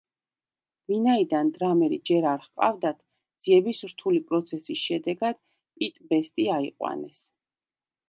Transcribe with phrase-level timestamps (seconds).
[0.91, 2.99] ვინაიდან დრამერი ჯერ არ ჰყავდათ,
[3.47, 7.27] ძიების რთული პროცესის შედეგად პიტ ბესტი აიყვანეს.